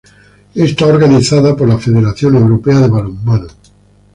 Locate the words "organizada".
0.87-1.55